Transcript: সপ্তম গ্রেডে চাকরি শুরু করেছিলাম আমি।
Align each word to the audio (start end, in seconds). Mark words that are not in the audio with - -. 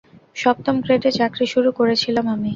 সপ্তম 0.35 0.75
গ্রেডে 0.83 1.11
চাকরি 1.11 1.45
শুরু 1.53 1.69
করেছিলাম 1.71 2.25
আমি। 2.27 2.49